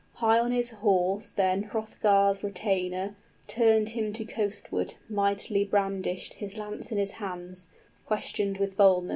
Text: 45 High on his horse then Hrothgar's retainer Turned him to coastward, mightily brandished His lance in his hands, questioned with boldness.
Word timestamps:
45 0.13 0.19
High 0.31 0.39
on 0.43 0.51
his 0.51 0.71
horse 0.71 1.31
then 1.31 1.61
Hrothgar's 1.61 2.43
retainer 2.43 3.13
Turned 3.45 3.89
him 3.89 4.11
to 4.13 4.25
coastward, 4.25 4.95
mightily 5.07 5.63
brandished 5.63 6.33
His 6.33 6.57
lance 6.57 6.91
in 6.91 6.97
his 6.97 7.11
hands, 7.11 7.67
questioned 8.07 8.57
with 8.57 8.75
boldness. 8.75 9.09